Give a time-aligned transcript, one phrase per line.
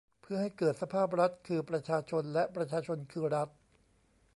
[0.21, 3.49] เพื่อให้เกิดสภาพรัฐคือประชาชน และ ประชาชนคือรัฐ